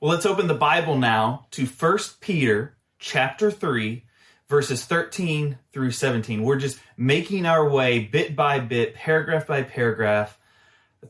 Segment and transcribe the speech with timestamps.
[0.00, 4.04] Well, let's open the Bible now to 1 Peter chapter 3
[4.48, 6.44] verses 13 through 17.
[6.44, 10.38] We're just making our way bit by bit, paragraph by paragraph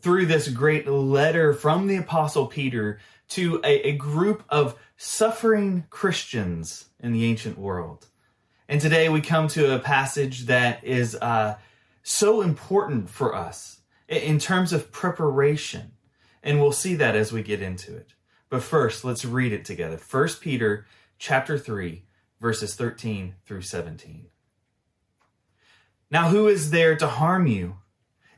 [0.01, 2.99] through this great letter from the apostle Peter
[3.29, 8.07] to a, a group of suffering Christians in the ancient world.
[8.71, 11.59] And today we come to a passage that is uh,
[12.03, 15.93] so important for us in terms of preparation.
[16.43, 18.15] And we'll see that as we get into it.
[18.51, 19.99] But first, let's read it together.
[20.11, 20.87] 1 Peter
[21.19, 22.03] chapter 3,
[22.41, 24.27] verses 13 through 17.
[26.11, 27.77] Now, who is there to harm you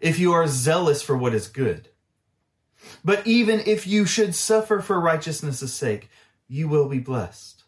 [0.01, 1.89] if you are zealous for what is good?
[3.05, 6.11] But even if you should suffer for righteousness' sake,
[6.49, 7.63] you will be blessed.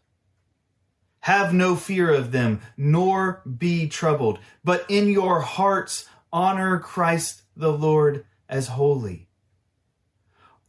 [1.20, 7.72] Have no fear of them, nor be troubled, but in your hearts honor Christ the
[7.72, 9.28] Lord as holy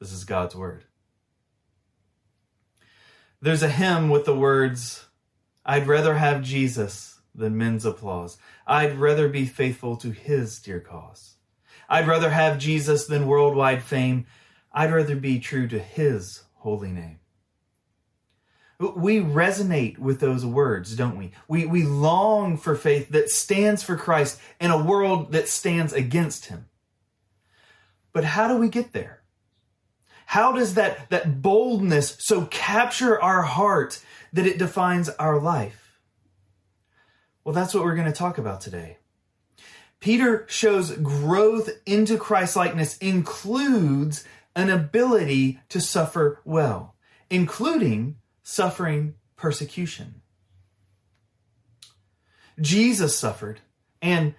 [0.00, 0.84] This is God's word.
[3.40, 5.06] There's a hymn with the words,
[5.64, 8.38] I'd rather have Jesus than men's applause.
[8.66, 11.34] I'd rather be faithful to his dear cause.
[11.88, 14.26] I'd rather have Jesus than worldwide fame.
[14.72, 17.20] I'd rather be true to his holy name.
[18.78, 21.32] We resonate with those words, don't we?
[21.48, 26.46] We, we long for faith that stands for Christ in a world that stands against
[26.46, 26.66] him.
[28.12, 29.22] But how do we get there?
[30.28, 33.98] How does that, that boldness so capture our heart
[34.34, 35.98] that it defines our life?
[37.42, 38.98] Well, that's what we're going to talk about today.
[40.00, 44.22] Peter shows growth into Christ likeness includes
[44.54, 46.94] an ability to suffer well,
[47.30, 50.20] including suffering persecution.
[52.60, 53.60] Jesus suffered,
[54.02, 54.34] and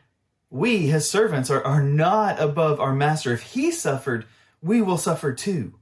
[0.51, 3.33] we, his servants, are, are not above our master.
[3.33, 4.27] If he suffered,
[4.61, 5.78] we will suffer too.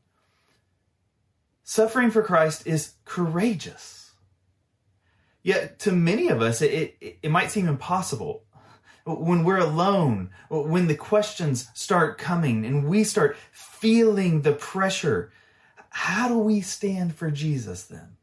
[1.70, 4.12] Suffering for Christ is courageous.
[5.44, 8.46] Yet to many of us, it, it, it might seem impossible.
[9.06, 15.34] When we're alone, when the questions start coming and we start feeling the pressure,
[15.90, 18.16] how do we stand for Jesus then?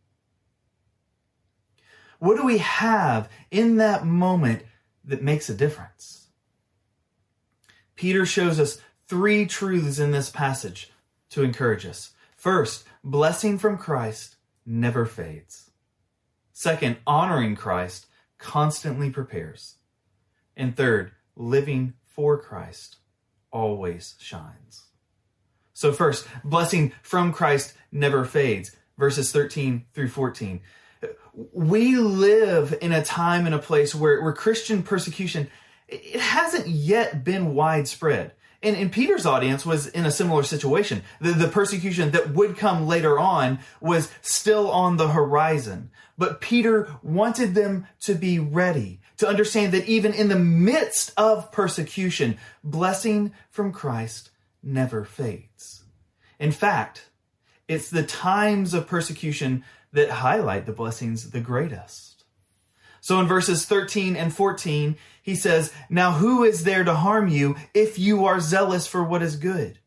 [2.20, 4.62] What do we have in that moment
[5.04, 6.28] that makes a difference?
[7.94, 10.90] Peter shows us three truths in this passage
[11.28, 12.13] to encourage us.
[12.44, 15.70] First, blessing from Christ never fades.
[16.52, 18.04] Second, honoring Christ
[18.36, 19.76] constantly prepares.
[20.54, 22.96] And third, living for Christ
[23.50, 24.82] always shines.
[25.72, 28.76] So, first, blessing from Christ never fades.
[28.98, 30.60] Verses 13 through 14.
[31.54, 35.50] We live in a time and a place where, where Christian persecution
[35.88, 38.32] it hasn't yet been widespread.
[38.64, 41.02] And, and Peter's audience was in a similar situation.
[41.20, 45.90] The, the persecution that would come later on was still on the horizon.
[46.16, 51.52] But Peter wanted them to be ready, to understand that even in the midst of
[51.52, 54.30] persecution, blessing from Christ
[54.62, 55.84] never fades.
[56.38, 57.10] In fact,
[57.68, 62.13] it's the times of persecution that highlight the blessings the greatest.
[63.04, 67.54] So in verses 13 and 14, he says, Now who is there to harm you
[67.74, 69.78] if you are zealous for what is good?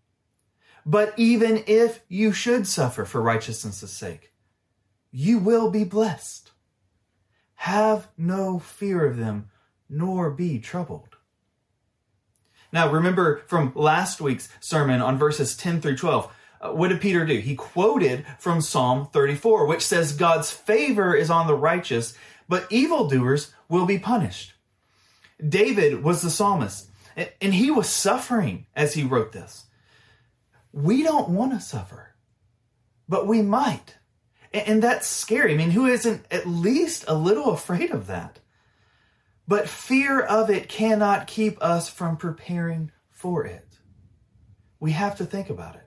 [0.85, 4.33] But even if you should suffer for righteousness' sake,
[5.09, 6.51] you will be blessed.
[7.55, 9.49] Have no fear of them,
[9.89, 11.17] nor be troubled.
[12.71, 17.25] Now, remember from last week's sermon on verses 10 through 12, uh, what did Peter
[17.25, 17.39] do?
[17.39, 22.13] He quoted from Psalm 34, which says, God's favor is on the righteous,
[22.47, 24.53] but evildoers will be punished.
[25.45, 26.89] David was the psalmist,
[27.41, 29.65] and he was suffering as he wrote this.
[30.71, 32.15] We don't want to suffer,
[33.07, 33.97] but we might.
[34.53, 35.53] And that's scary.
[35.53, 38.39] I mean, who isn't at least a little afraid of that?
[39.47, 43.77] But fear of it cannot keep us from preparing for it.
[44.79, 45.86] We have to think about it.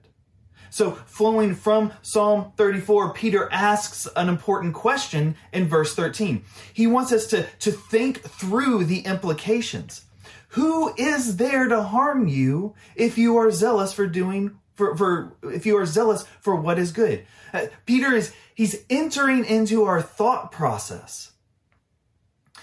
[0.71, 6.45] So, flowing from Psalm 34, Peter asks an important question in verse 13.
[6.73, 10.05] He wants us to, to think through the implications.
[10.55, 15.67] Who is there to harm you if you are zealous for doing for, for if
[15.67, 17.27] you are zealous for what is good.
[17.53, 21.33] Uh, Peter is he's entering into our thought process.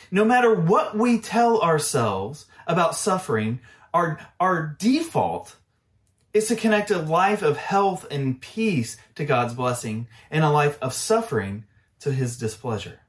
[0.09, 3.59] No matter what we tell ourselves about suffering,
[3.93, 5.57] our our default
[6.37, 10.77] is to connect a life of health and peace to God's blessing and a life
[10.81, 11.65] of suffering
[11.99, 12.99] to his displeasure.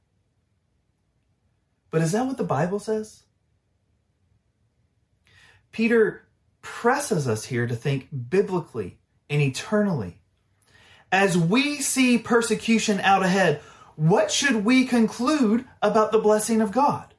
[1.90, 3.22] But is that what the Bible says?
[5.72, 6.26] Peter
[6.62, 8.98] presses us here to think biblically
[9.28, 10.18] and eternally.
[11.12, 13.60] As we see persecution out ahead,
[13.96, 17.12] what should we conclude about the blessing of God?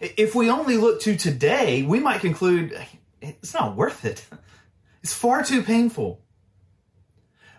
[0.00, 2.78] If we only look to today, we might conclude
[3.20, 4.24] it's not worth it.
[5.06, 6.20] It's far too painful.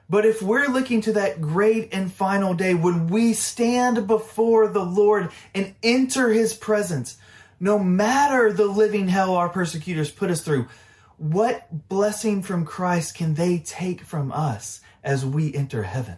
[0.10, 4.84] But if we're looking to that great and final day when we stand before the
[4.84, 7.16] Lord and enter his presence,
[7.58, 10.68] no matter the living hell our persecutors put us through,
[11.16, 16.18] what blessing from Christ can they take from us as we enter heaven?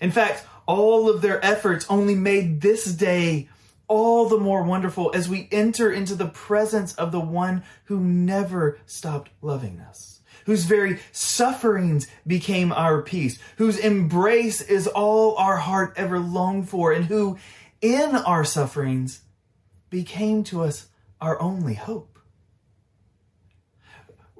[0.00, 3.50] In fact, all of their efforts only made this day
[3.88, 8.78] all the more wonderful as we enter into the presence of the one who never
[8.86, 15.92] stopped loving us, whose very sufferings became our peace, whose embrace is all our heart
[15.96, 17.38] ever longed for, and who,
[17.80, 19.20] in our sufferings,
[19.90, 20.86] became to us
[21.20, 22.13] our only hope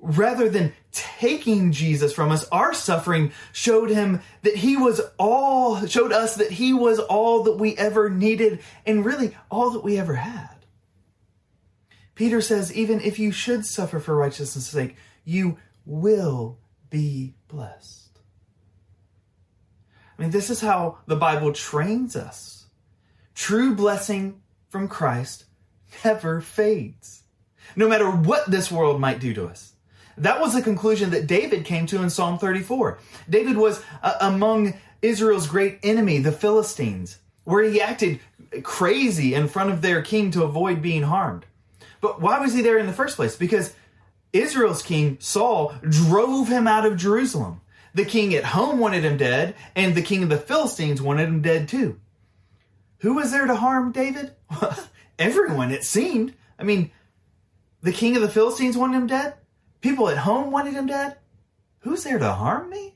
[0.05, 6.12] rather than taking Jesus from us, our suffering showed him that he was all, showed
[6.12, 10.15] us that he was all that we ever needed and really all that we ever
[10.15, 10.67] had.
[12.15, 16.59] Peter says, even if you should suffer for righteousness' sake, you will
[16.91, 18.21] be blessed.
[20.17, 22.67] I mean, this is how the Bible trains us.
[23.35, 25.47] True blessing from Christ
[26.05, 27.23] never fades,
[27.75, 29.74] no matter what this world might do to us.
[30.16, 32.99] That was the conclusion that David came to in Psalm 34.
[33.28, 38.20] David was uh, among Israel's great enemy, the Philistines, where he acted
[38.62, 41.46] crazy in front of their king to avoid being harmed.
[42.00, 43.37] But why was he there in the first place?
[43.37, 43.75] Because
[44.32, 47.61] Israel's king, Saul, drove him out of Jerusalem.
[47.94, 51.43] The king at home wanted him dead, and the king of the Philistines wanted him
[51.43, 52.00] dead too.
[52.99, 54.32] Who was there to harm David?
[55.19, 56.34] Everyone, it seemed.
[56.58, 56.90] I mean,
[57.82, 59.34] the king of the Philistines wanted him dead.
[59.85, 61.19] People at home wanted him dead.
[61.81, 62.95] Who's there to harm me?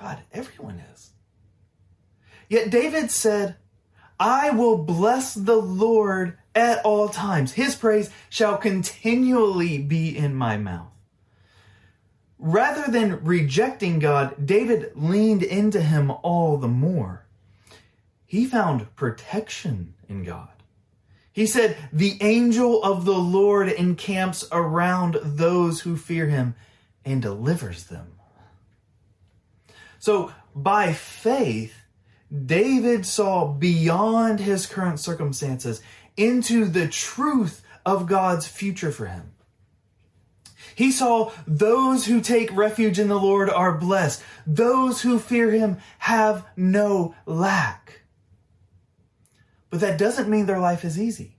[0.00, 1.10] God, everyone is.
[2.48, 3.56] Yet David said,
[4.18, 7.52] I will bless the Lord at all times.
[7.52, 10.88] His praise shall continually be in my mouth.
[12.38, 17.26] Rather than rejecting God, David leaned into him all the more.
[18.24, 20.61] He found protection in God.
[21.32, 26.54] He said, The angel of the Lord encamps around those who fear him
[27.04, 28.12] and delivers them.
[29.98, 31.74] So, by faith,
[32.46, 35.82] David saw beyond his current circumstances
[36.16, 39.32] into the truth of God's future for him.
[40.74, 44.22] He saw those who take refuge in the Lord are blessed.
[44.46, 48.01] Those who fear him have no lack.
[49.72, 51.38] But that doesn't mean their life is easy.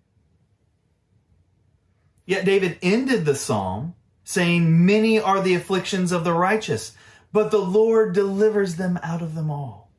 [2.25, 3.93] Yet David ended the psalm
[4.23, 6.93] saying, Many are the afflictions of the righteous,
[7.31, 9.91] but the Lord delivers them out of them all.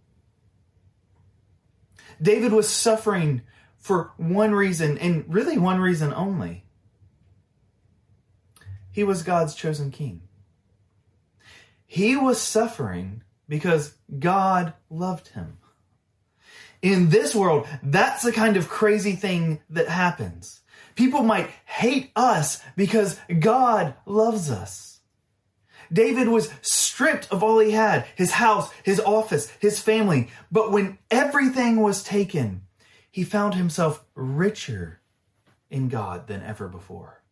[2.20, 3.42] David was suffering
[3.78, 6.64] for one reason, and really one reason only.
[8.90, 10.22] He was God's chosen king.
[11.86, 15.58] He was suffering because God loved him
[16.84, 20.60] in this world, that's the kind of crazy thing that happens.
[20.94, 25.00] People might hate us because God loves us.
[25.90, 30.28] David was stripped of all he had his house, his office, his family.
[30.52, 32.66] But when everything was taken,
[33.10, 35.00] he found himself richer
[35.70, 37.22] in God than ever before.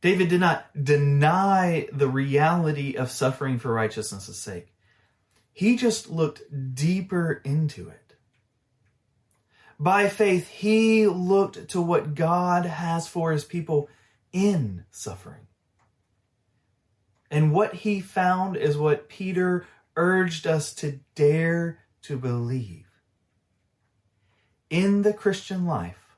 [0.00, 4.72] David did not deny the reality of suffering for righteousness' sake.
[5.58, 6.42] He just looked
[6.76, 8.14] deeper into it.
[9.76, 13.88] By faith, he looked to what God has for his people
[14.32, 15.48] in suffering.
[17.28, 22.86] And what he found is what Peter urged us to dare to believe.
[24.70, 26.14] In the Christian life,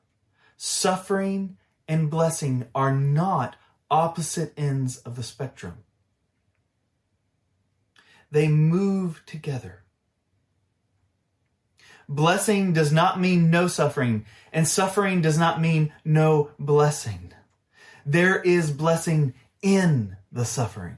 [0.59, 1.57] suffering
[1.89, 3.57] and blessing are not
[3.91, 5.85] opposite ends of the spectrum.
[8.31, 9.83] They move together.
[12.09, 17.33] Blessing does not mean no suffering, and suffering does not mean no blessing.
[18.07, 20.97] there is blessing in the suffering.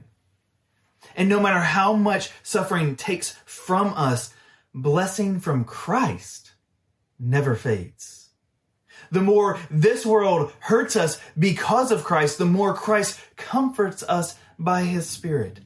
[1.15, 4.33] And no matter how much suffering takes from us,
[4.73, 6.53] blessing from Christ
[7.19, 8.29] never fades.
[9.11, 14.83] The more this world hurts us because of Christ, the more Christ comforts us by
[14.83, 15.59] his Spirit.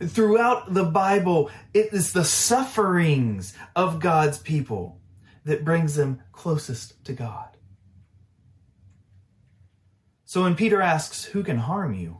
[0.00, 5.00] Throughout the Bible, it is the sufferings of God's people
[5.44, 7.56] that brings them closest to God.
[10.24, 12.18] So when Peter asks, Who can harm you?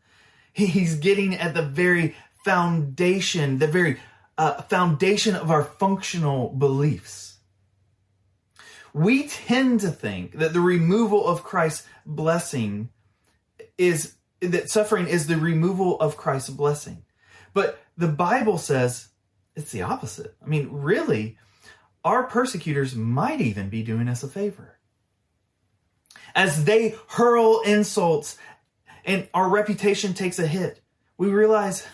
[0.52, 2.14] He's getting at the very
[2.44, 3.98] foundation, the very
[4.36, 7.38] uh, foundation of our functional beliefs.
[8.92, 12.90] We tend to think that the removal of Christ's blessing
[13.78, 17.02] is that suffering is the removal of Christ's blessing.
[17.52, 19.08] But the Bible says
[19.54, 20.34] it's the opposite.
[20.42, 21.38] I mean, really,
[22.04, 24.78] our persecutors might even be doing us a favor.
[26.34, 28.38] As they hurl insults
[29.04, 30.80] and our reputation takes a hit,
[31.18, 31.86] we realize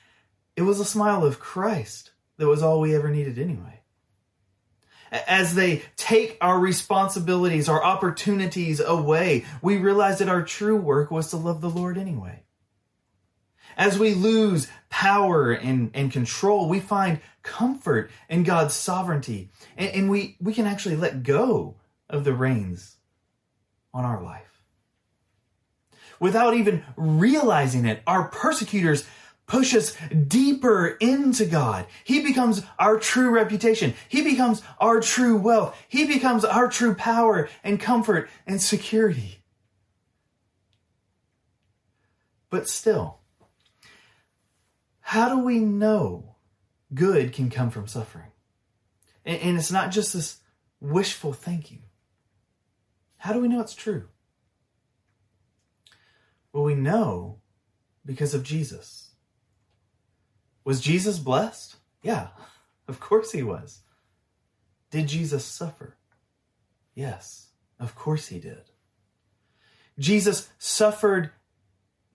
[0.56, 3.77] it was a smile of Christ that was all we ever needed anyway
[5.10, 11.30] as they take our responsibilities, our opportunities away, we realize that our true work was
[11.30, 12.42] to love the Lord anyway.
[13.76, 19.50] As we lose power and, and control, we find comfort in God's sovereignty.
[19.76, 21.76] And, and we, we can actually let go
[22.10, 22.96] of the reins
[23.94, 24.62] on our life.
[26.20, 29.06] Without even realizing it, our persecutors
[29.48, 29.96] push us
[30.28, 31.86] deeper into God.
[32.04, 33.94] He becomes our true reputation.
[34.08, 35.76] He becomes our true wealth.
[35.88, 39.40] He becomes our true power and comfort and security.
[42.50, 43.18] But still,
[45.00, 46.36] how do we know
[46.94, 48.30] good can come from suffering?
[49.24, 50.38] And, it's not just this
[50.80, 51.82] wishful thinking.
[53.18, 54.08] How do we know it's true?
[56.52, 57.40] Well, we know
[58.06, 59.07] because of Jesus.
[60.68, 61.76] Was Jesus blessed?
[62.02, 62.26] Yeah,
[62.88, 63.80] of course he was.
[64.90, 65.96] Did Jesus suffer?
[66.94, 67.46] Yes,
[67.80, 68.64] of course he did.
[69.98, 71.30] Jesus suffered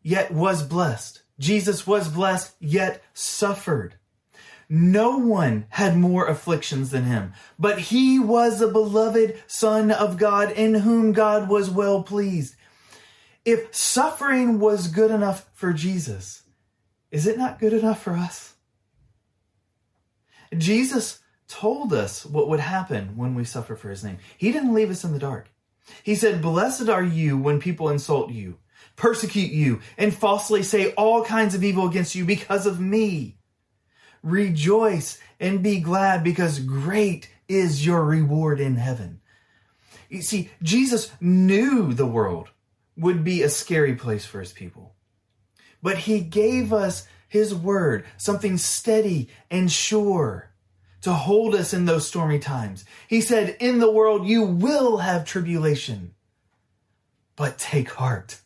[0.04, 1.24] yet was blessed.
[1.40, 3.96] Jesus was blessed yet suffered.
[4.70, 10.52] No one had more afflictions than him, but he was a beloved Son of God
[10.52, 12.56] in whom God was well pleased.
[13.46, 16.43] If suffering was good enough for Jesus,
[17.14, 18.56] is it not good enough for us?
[20.58, 24.18] Jesus told us what would happen when we suffer for his name.
[24.36, 25.52] He didn't leave us in the dark.
[26.02, 28.58] He said, Blessed are you when people insult you,
[28.96, 33.38] persecute you, and falsely say all kinds of evil against you because of me.
[34.24, 39.22] Rejoice and be glad because great is your reward in heaven.
[40.10, 42.50] You see, Jesus knew the world
[42.98, 44.96] would be a scary place for his people.
[45.84, 50.50] But he gave us his word, something steady and sure
[51.02, 52.86] to hold us in those stormy times.
[53.08, 56.16] He said, In the world you will have tribulation,
[57.36, 58.40] but take heart.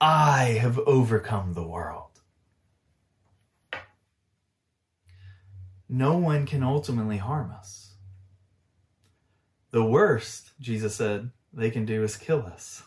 [0.00, 2.02] I have overcome the world.
[5.88, 7.94] No one can ultimately harm us.
[9.70, 12.82] The worst, Jesus said, they can do is kill us.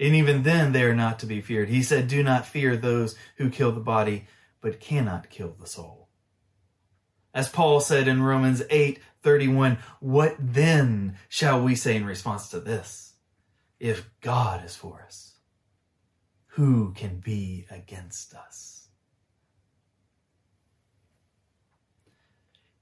[0.00, 1.68] And even then, they are not to be feared.
[1.68, 4.26] He said, Do not fear those who kill the body,
[4.60, 6.08] but cannot kill the soul.
[7.32, 12.60] As Paul said in Romans 8 31, what then shall we say in response to
[12.60, 13.14] this?
[13.80, 15.34] If God is for us,
[16.48, 18.88] who can be against us?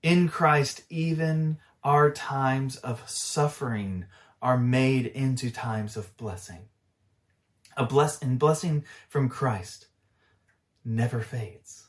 [0.03, 4.07] In Christ, even our times of suffering
[4.43, 6.69] are made into times of blessing.
[7.77, 9.87] A bless and blessing from Christ
[10.85, 11.87] never fades.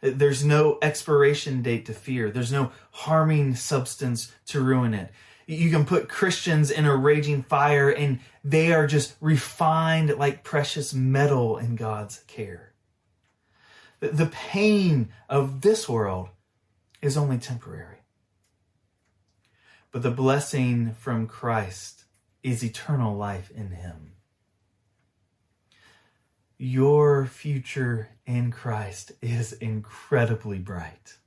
[0.00, 2.30] There's no expiration date to fear.
[2.30, 5.10] There's no harming substance to ruin it.
[5.46, 10.92] You can put Christians in a raging fire and they are just refined like precious
[10.94, 12.72] metal in God's care.
[14.00, 16.28] The pain of this world
[17.00, 17.98] is only temporary.
[19.90, 22.04] But the blessing from Christ
[22.42, 24.13] is eternal life in Him.
[26.58, 31.18] Your future in Christ is incredibly bright.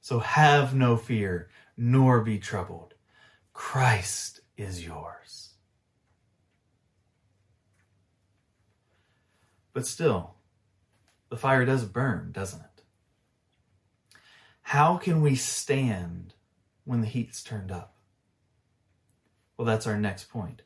[0.00, 2.94] So have no fear, nor be troubled.
[3.52, 5.54] Christ is yours.
[9.72, 10.34] But still,
[11.30, 12.82] the fire does burn, doesn't it?
[14.62, 16.34] How can we stand
[16.84, 17.96] when the heat's turned up?
[19.56, 20.62] Well, that's our next point.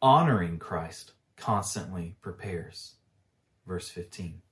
[0.00, 2.95] honoring Christ constantly prepares.
[3.66, 4.42] Verse 15.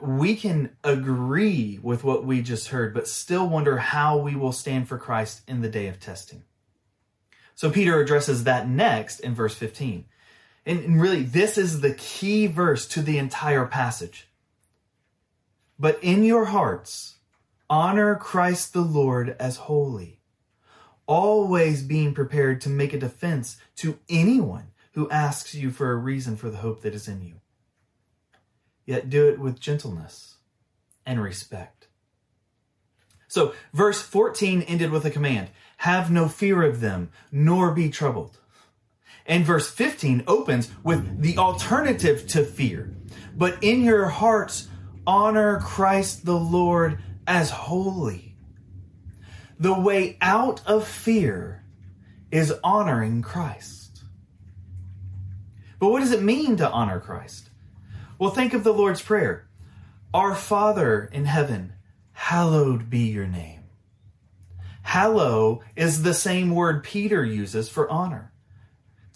[0.00, 4.88] We can agree with what we just heard, but still wonder how we will stand
[4.88, 6.42] for Christ in the day of testing.
[7.54, 10.04] So Peter addresses that next in verse 15.
[10.66, 14.28] And really, this is the key verse to the entire passage.
[15.78, 17.16] But in your hearts,
[17.70, 20.20] honor Christ the Lord as holy,
[21.06, 26.36] always being prepared to make a defense to anyone who asks you for a reason
[26.36, 27.34] for the hope that is in you.
[28.86, 30.36] Yet do it with gentleness
[31.04, 31.88] and respect.
[33.28, 38.38] So, verse 14 ended with a command have no fear of them, nor be troubled.
[39.26, 42.94] And verse 15 opens with the alternative to fear.
[43.36, 44.68] But in your hearts,
[45.06, 48.36] honor Christ the Lord as holy.
[49.58, 51.64] The way out of fear
[52.30, 54.02] is honoring Christ.
[55.78, 57.45] But what does it mean to honor Christ?
[58.18, 59.46] Well, think of the Lord's Prayer
[60.14, 61.74] Our Father in heaven,
[62.12, 63.64] hallowed be your name.
[64.82, 68.32] Hallow is the same word Peter uses for honor.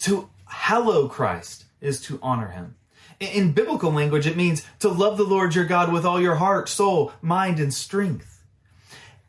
[0.01, 2.75] To hallow Christ is to honor him.
[3.19, 6.69] In biblical language, it means to love the Lord your God with all your heart,
[6.69, 8.43] soul, mind, and strength.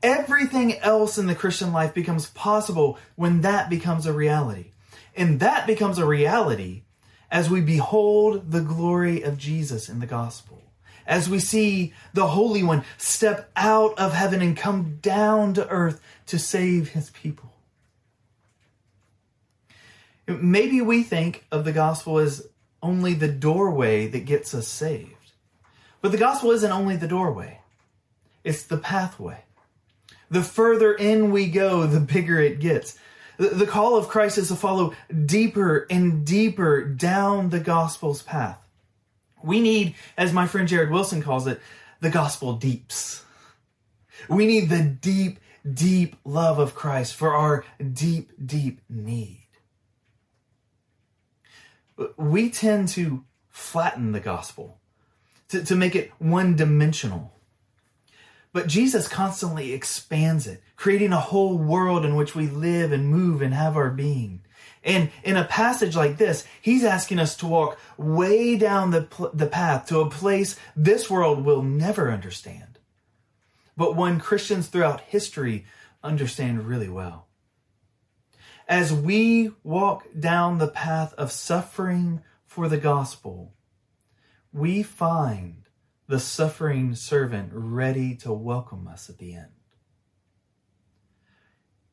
[0.02, 4.72] Everything else in the Christian life becomes possible when that becomes a reality.
[5.16, 6.82] And that becomes a reality
[7.32, 10.62] as we behold the glory of Jesus in the gospel.
[11.06, 16.00] As we see the Holy One step out of heaven and come down to earth
[16.26, 17.50] to save his people.
[20.28, 22.46] Maybe we think of the gospel as
[22.82, 25.32] only the doorway that gets us saved.
[26.02, 27.60] But the gospel isn't only the doorway,
[28.44, 29.44] it's the pathway.
[30.30, 32.98] The further in we go, the bigger it gets.
[33.48, 34.94] The call of Christ is to follow
[35.26, 38.58] deeper and deeper down the gospel's path.
[39.42, 41.60] We need, as my friend Jared Wilson calls it,
[42.00, 43.24] the gospel deeps.
[44.28, 45.40] We need the deep,
[45.70, 49.42] deep love of Christ for our deep, deep need
[52.16, 54.78] we tend to flatten the gospel,
[55.48, 57.32] to, to make it one dimensional.
[58.52, 63.40] But Jesus constantly expands it, creating a whole world in which we live and move
[63.40, 64.42] and have our being.
[64.84, 69.46] And in a passage like this, he's asking us to walk way down the, the
[69.46, 72.78] path to a place this world will never understand,
[73.76, 75.64] but one Christians throughout history
[76.02, 77.28] understand really well
[78.68, 83.52] as we walk down the path of suffering for the gospel,
[84.52, 85.61] we find
[86.12, 89.48] the suffering servant ready to welcome us at the end.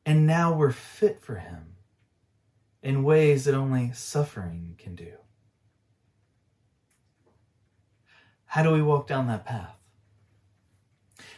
[0.04, 1.76] And now we're fit for him
[2.82, 5.12] in ways that only suffering can do.
[8.44, 9.78] How do we walk down that path?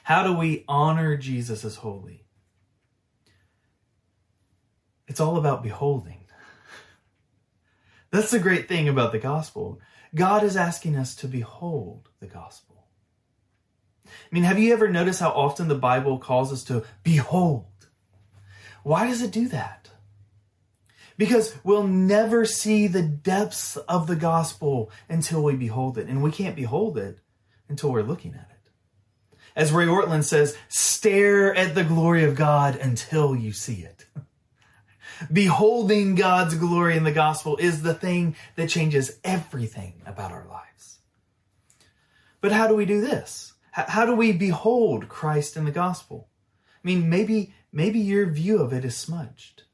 [0.02, 2.24] How do we honor Jesus as holy?
[5.06, 6.24] It's all about beholding.
[8.10, 9.80] That's the great thing about the gospel.
[10.16, 12.71] God is asking us to behold the gospel.
[14.31, 17.66] I mean, have you ever noticed how often the Bible calls us to behold?
[18.83, 19.90] Why does it do that?
[21.18, 26.09] Because we'll never see the depths of the gospel until we behold it.
[26.09, 27.18] And we can't behold it
[27.68, 28.70] until we're looking at it.
[29.55, 34.07] As Ray Ortlund says, stare at the glory of God until you see it.
[35.33, 40.98] Beholding God's glory in the gospel is the thing that changes everything about our lives.
[42.40, 43.51] But how do we do this?
[43.72, 46.28] How do we behold Christ in the gospel?
[46.66, 49.64] I mean, maybe maybe your view of it is smudged.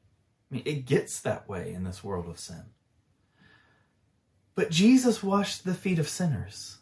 [0.50, 2.64] I mean, it gets that way in this world of sin.
[4.54, 6.78] But Jesus washed the feet of sinners,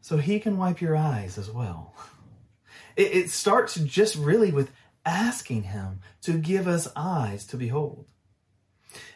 [0.00, 1.94] so he can wipe your eyes as well.
[2.96, 4.72] It, it starts just really with
[5.08, 8.06] asking Him to give us eyes to behold.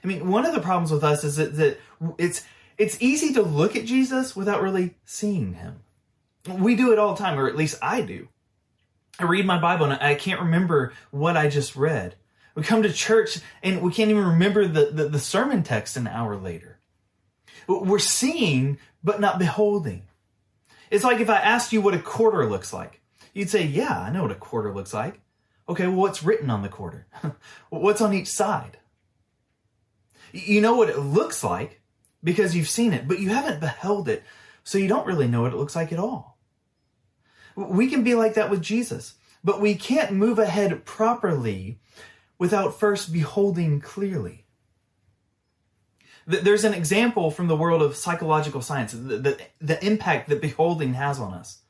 [0.03, 1.79] I mean, one of the problems with us is that, that
[2.19, 2.45] it's
[2.79, 5.81] it's easy to look at Jesus without really seeing Him.
[6.49, 8.29] We do it all the time, or at least I do.
[9.19, 12.17] I read my Bible and I can't remember what I just read.
[12.55, 16.07] We come to church and we can't even remember the, the, the sermon text an
[16.07, 16.79] hour later.
[17.67, 20.03] We're seeing, but not beholding.
[20.91, 23.01] It's like if I asked you what a quarter looks like.
[23.33, 25.21] You'd say, Yeah, I know what a quarter looks like.
[25.69, 27.07] Okay, well, what's written on the quarter?
[27.71, 28.79] what's on each side?
[30.33, 31.81] You know what it looks like
[32.25, 34.25] because you've seen it, but you haven't beheld it,
[34.65, 36.32] so you don't really know what it looks like at all.
[37.57, 41.79] We can be like that with Jesus, but we can't move ahead properly
[42.39, 44.45] without first beholding clearly.
[46.27, 50.95] There's an example from the world of psychological science, the, the, the, impact that beholding
[50.95, 51.63] has on us.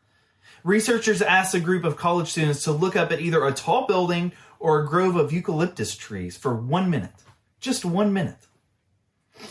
[0.63, 4.33] Researchers asked a group of college students to look up at either a tall building
[4.61, 7.11] or a grove of eucalyptus trees for one minute.
[7.61, 8.47] Just one minute.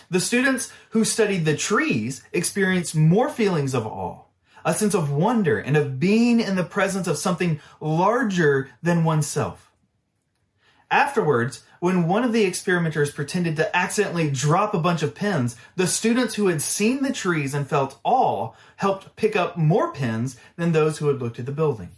[0.09, 4.23] The students who studied the trees experienced more feelings of awe,
[4.65, 9.71] a sense of wonder, and of being in the presence of something larger than oneself.
[10.89, 15.87] Afterwards, when one of the experimenters pretended to accidentally drop a bunch of pins, the
[15.87, 20.73] students who had seen the trees and felt awe helped pick up more pins than
[20.73, 21.89] those who had looked at the building.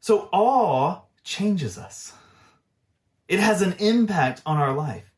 [0.00, 2.12] So awe changes us.
[3.28, 5.10] It has an impact on our life.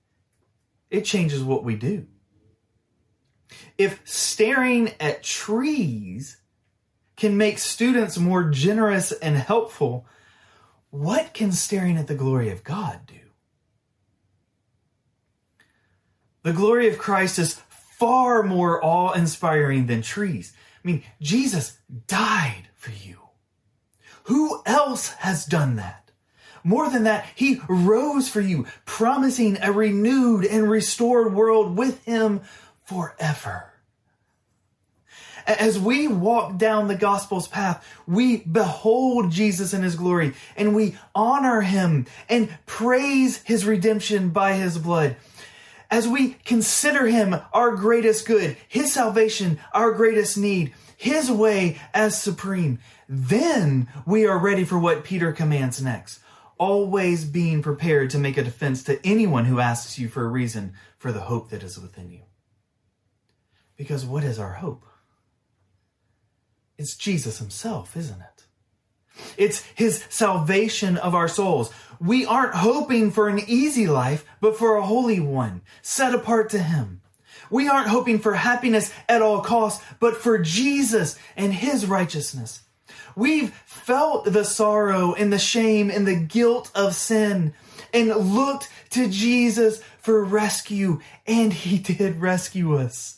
[0.91, 2.07] It changes what we do.
[3.79, 6.39] If staring at trees
[7.17, 10.07] can make students more generous and helpful,
[10.91, 13.15] what can staring at the glory of God do?
[16.43, 17.61] The glory of Christ is
[17.99, 20.53] far more awe inspiring than trees.
[20.85, 23.19] I mean, Jesus died for you.
[24.25, 26.11] Who else has done that?
[26.63, 32.41] More than that, he rose for you, promising a renewed and restored world with him
[32.87, 33.73] forever.
[35.47, 40.97] As we walk down the gospel's path, we behold Jesus in his glory and we
[41.15, 45.17] honor him and praise his redemption by his blood.
[45.89, 52.21] As we consider him our greatest good, his salvation our greatest need, his way as
[52.21, 56.19] supreme, then we are ready for what Peter commands next.
[56.59, 60.73] Always being prepared to make a defense to anyone who asks you for a reason
[60.99, 62.26] for the hope that is within you.
[63.77, 64.85] Because what is our hope?
[66.79, 68.45] It's Jesus himself, isn't it?
[69.37, 71.73] It's his salvation of our souls.
[72.01, 76.59] We aren't hoping for an easy life, but for a holy one, set apart to
[76.59, 77.01] him.
[77.51, 82.63] We aren't hoping for happiness at all costs, but for Jesus and his righteousness.
[83.15, 87.55] We've felt the sorrow and the shame and the guilt of sin
[87.95, 93.17] and looked to Jesus for rescue, and he did rescue us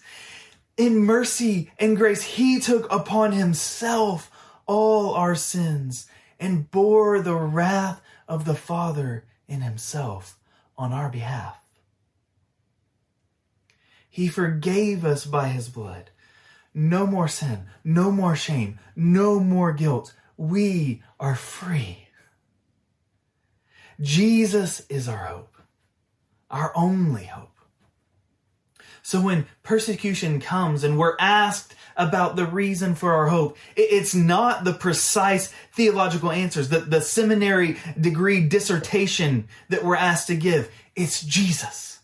[0.78, 4.30] in mercy and grace, he took upon himself
[4.64, 6.06] all our sins
[6.38, 10.38] and bore the wrath of the Father in himself
[10.78, 11.56] on our behalf.
[14.08, 16.10] He forgave us by his blood.
[16.72, 20.14] No more sin, no more shame, no more guilt.
[20.36, 22.08] We are free.
[24.00, 25.56] Jesus is our hope,
[26.50, 27.57] our only hope.
[29.08, 34.64] So when persecution comes and we're asked about the reason for our hope, it's not
[34.64, 40.70] the precise theological answers, the, the seminary degree dissertation that we're asked to give.
[40.94, 42.00] It's Jesus.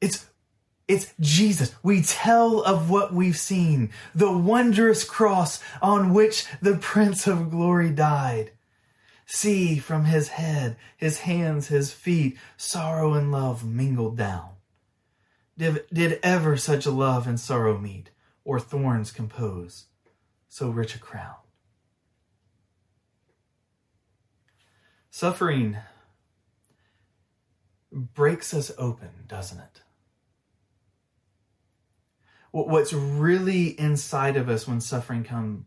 [0.00, 0.24] It's
[0.86, 1.74] it's Jesus.
[1.82, 7.90] We tell of what we've seen, the wondrous cross on which the Prince of Glory
[7.90, 8.52] died.
[9.26, 14.51] See from his head, his hands, his feet, sorrow and love mingled down.
[15.56, 18.10] Did, did ever such love and sorrow meet,
[18.44, 19.86] or thorns compose
[20.48, 21.36] so rich a crown?
[25.10, 25.76] Suffering
[27.92, 29.82] breaks us open, doesn't it?
[32.50, 35.64] What's really inside of us when suffering comes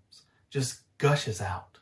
[0.50, 1.80] just gushes out.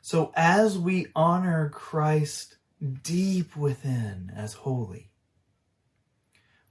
[0.00, 2.56] So as we honor Christ
[3.02, 5.10] deep within as holy,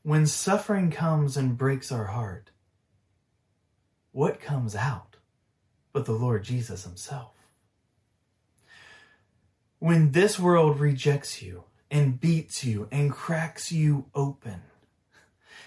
[0.06, 2.52] when suffering comes and breaks our heart,
[4.12, 5.16] what comes out
[5.94, 7.34] but the Lord Jesus Himself?
[9.80, 14.62] When this world rejects you and beats you and cracks you open,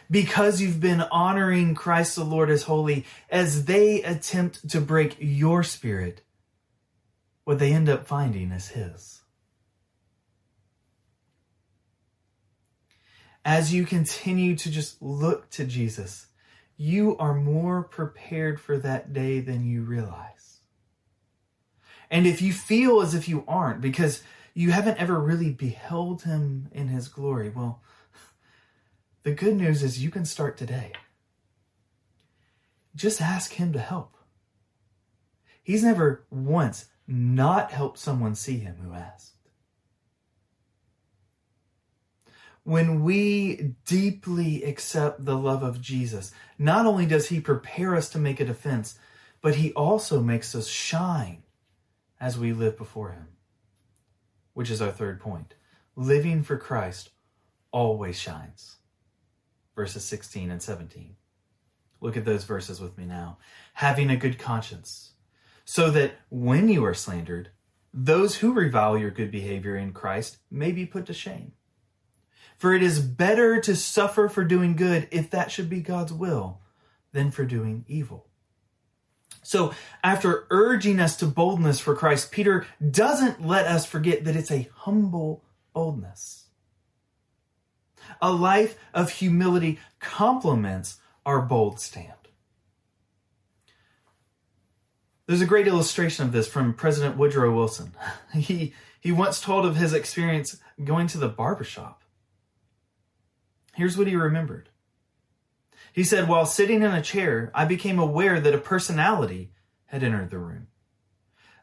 [0.08, 5.64] because you've been honoring Christ the Lord as holy, as they attempt to break your
[5.64, 6.22] spirit,
[7.42, 9.17] what they end up finding is His.
[13.48, 16.26] As you continue to just look to Jesus,
[16.76, 20.60] you are more prepared for that day than you realize.
[22.10, 26.68] And if you feel as if you aren't because you haven't ever really beheld him
[26.72, 27.80] in his glory, well,
[29.22, 30.92] the good news is you can start today.
[32.94, 34.14] Just ask him to help.
[35.62, 39.37] He's never once not helped someone see him who asked.
[42.68, 48.18] When we deeply accept the love of Jesus, not only does he prepare us to
[48.18, 48.98] make a defense,
[49.40, 51.44] but he also makes us shine
[52.20, 53.28] as we live before him.
[54.52, 55.54] Which is our third point.
[55.96, 57.08] living for Christ
[57.72, 58.76] always shines.
[59.74, 61.16] Verses 16 and 17.
[62.02, 63.38] Look at those verses with me now.
[63.72, 65.12] Having a good conscience,
[65.64, 67.48] so that when you are slandered,
[67.94, 71.52] those who revile your good behavior in Christ may be put to shame.
[72.58, 76.60] For it is better to suffer for doing good, if that should be God's will,
[77.12, 78.26] than for doing evil.
[79.42, 84.50] So, after urging us to boldness for Christ, Peter doesn't let us forget that it's
[84.50, 86.46] a humble boldness.
[88.20, 92.12] A life of humility complements our bold stand.
[95.26, 97.92] There's a great illustration of this from President Woodrow Wilson.
[98.34, 102.02] He, he once told of his experience going to the barbershop.
[103.78, 104.70] Here's what he remembered.
[105.92, 109.52] He said, While sitting in a chair, I became aware that a personality
[109.86, 110.66] had entered the room.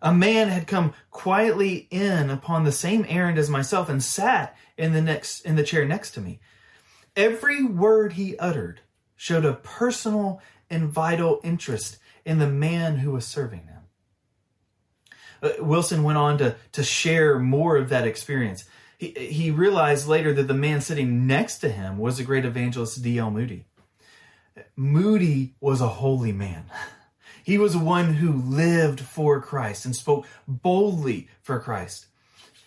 [0.02, 4.94] A man had come quietly in upon the same errand as myself and sat in
[4.94, 6.40] the next in the chair next to me.
[7.18, 8.80] Every word he uttered
[9.18, 13.82] showed a personal and vital interest in the man who was serving him.
[15.44, 18.64] Uh, Wilson went on to, to share more of that experience.
[18.98, 23.02] He, he realized later that the man sitting next to him was the great evangelist
[23.02, 23.32] D.L.
[23.32, 23.66] Moody.
[24.76, 26.66] Moody was a holy man.
[27.44, 32.08] He was one who lived for Christ and spoke boldly for Christ.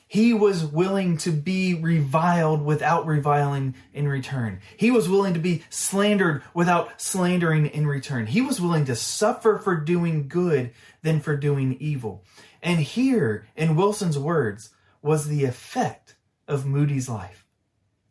[0.07, 4.61] He was willing to be reviled without reviling in return.
[4.77, 8.27] He was willing to be slandered without slandering in return.
[8.27, 12.25] He was willing to suffer for doing good than for doing evil.
[12.63, 14.71] And here, in Wilson's words,
[15.03, 16.15] was the effect
[16.49, 17.47] of Moody's life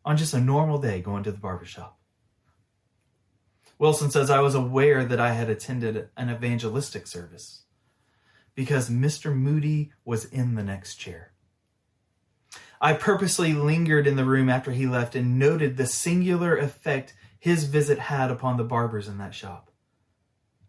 [0.04, 1.98] on just a normal day going to the barbershop.
[3.78, 7.62] Wilson says, I was aware that I had attended an evangelistic service
[8.54, 9.34] because Mr.
[9.34, 11.32] Moody was in the next chair.
[12.80, 17.64] I purposely lingered in the room after he left and noted the singular effect his
[17.64, 19.70] visit had upon the barbers in that shop.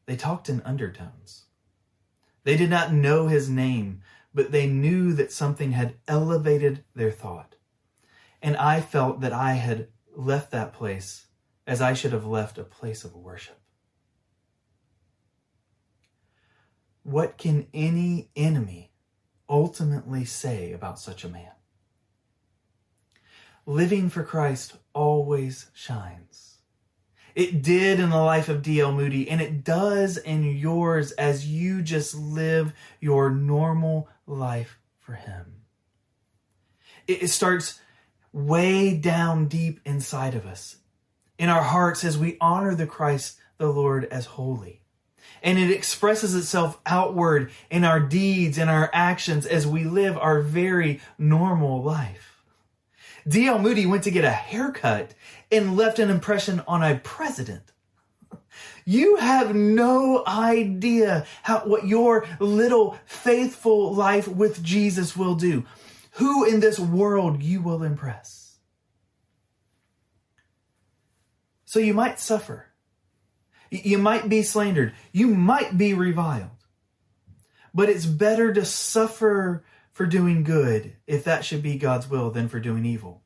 [0.06, 1.46] They talked in undertones.
[2.44, 4.02] They did not know his name,
[4.34, 7.49] but they knew that something had elevated their thought.
[8.42, 11.28] And I felt that I had left that place
[11.68, 13.60] as I should have left a place of worship.
[17.04, 18.92] What can any enemy
[19.50, 21.52] ultimately say about such a man?
[23.70, 26.58] living for Christ always shines.
[27.36, 28.92] It did in the life of D.L.
[28.92, 35.62] Moody, and it does in yours as you just live your normal life for Him.
[37.08, 37.80] It starts
[38.32, 40.78] way down deep inside of us,
[41.38, 44.82] in our hearts, as we honor the Christ the Lord as holy.
[45.42, 50.42] And it expresses itself outward in our deeds and our actions as we live our
[50.42, 52.44] very normal life.
[53.28, 53.60] D.L.
[53.60, 55.14] Moody went to get a haircut
[55.52, 57.72] and left an impression on a president.
[58.86, 65.66] You have no idea how, what your little faithful life with Jesus will do.
[66.20, 68.58] Who in this world you will impress.
[71.64, 72.68] So you might suffer.
[73.72, 74.94] You might be slandered.
[75.12, 76.50] You might be reviled.
[77.74, 82.50] But it's better to suffer for doing good, if that should be God's will, than
[82.50, 83.22] for doing evil.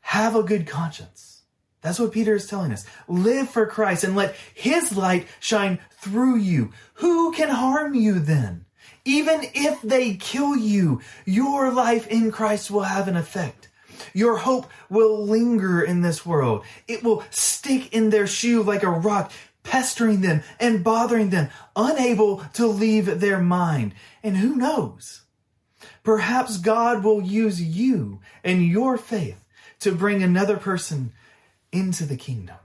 [0.00, 1.42] Have a good conscience.
[1.82, 2.86] That's what Peter is telling us.
[3.08, 6.72] Live for Christ and let his light shine through you.
[6.94, 8.65] Who can harm you then?
[9.06, 13.68] Even if they kill you, your life in Christ will have an effect.
[14.12, 16.64] Your hope will linger in this world.
[16.88, 19.30] It will stick in their shoe like a rock,
[19.62, 23.94] pestering them and bothering them, unable to leave their mind.
[24.24, 25.22] And who knows?
[26.02, 29.44] Perhaps God will use you and your faith
[29.80, 31.12] to bring another person
[31.70, 32.56] into the kingdom.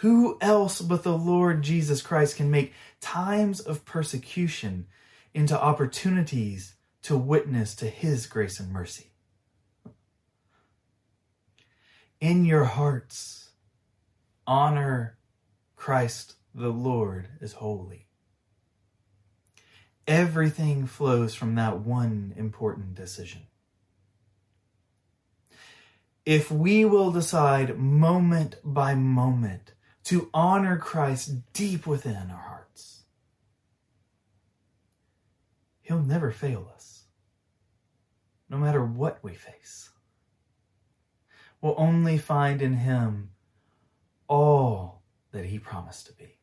[0.00, 4.86] Who else but the Lord Jesus Christ can make times of persecution
[5.32, 9.10] into opportunities to witness to his grace and mercy?
[12.20, 13.50] In your hearts,
[14.46, 15.16] honor
[15.76, 18.06] Christ the Lord as holy.
[20.06, 23.46] Everything flows from that one important decision.
[26.26, 29.72] If we will decide moment by moment
[30.06, 33.02] to honor Christ deep within our hearts,
[35.82, 37.04] He'll never fail us,
[38.48, 39.90] no matter what we face.
[41.60, 43.30] We'll only find in Him
[44.28, 46.38] all that He promised to be.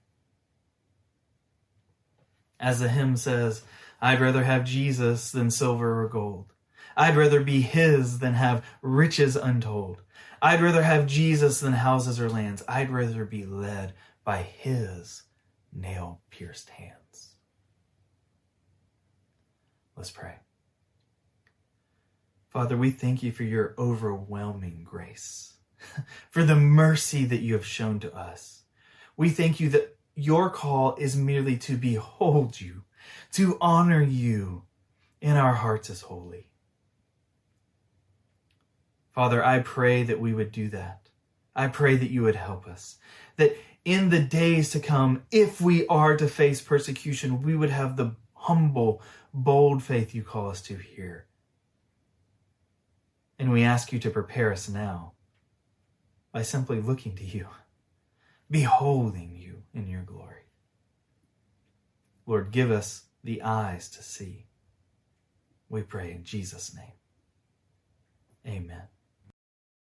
[2.59, 3.63] As the hymn says,
[4.01, 6.53] I'd rather have Jesus than silver or gold.
[6.97, 10.01] I'd rather be his than have riches untold.
[10.43, 12.63] I'd rather have Jesus than houses or lands.
[12.67, 13.93] I'd rather be led
[14.25, 15.23] by his
[15.71, 17.35] nail pierced hands.
[19.95, 20.35] Let's pray.
[22.49, 25.53] Father, we thank you for your overwhelming grace,
[26.29, 28.63] for the mercy that you have shown to us.
[29.15, 32.83] We thank you that your call is merely to behold you,
[33.31, 34.63] to honor you
[35.21, 36.49] in our hearts as holy.
[39.13, 41.09] Father, I pray that we would do that.
[41.55, 42.97] I pray that you would help us.
[43.37, 47.95] That in the days to come, if we are to face persecution, we would have
[47.95, 49.01] the humble,
[49.33, 51.27] bold faith you call us to here.
[53.37, 55.13] And we ask you to prepare us now
[56.31, 57.47] by simply looking to you,
[58.49, 60.47] beholding you in your glory.
[62.25, 64.47] Lord, give us the eyes to see.
[65.69, 66.93] We pray in Jesus' name.
[68.45, 68.92] Amen.